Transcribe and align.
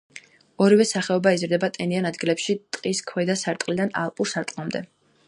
ორივე 0.67 0.85
სახეობა 0.91 1.33
იზრდება 1.37 1.69
ტენიან 1.75 2.09
ადგილებში, 2.11 2.57
ტყის 2.79 3.05
ქვედა 3.13 3.39
სარტყლიდან 3.43 3.95
ალპურ 4.07 4.33
სარტყლამდე. 4.33 4.87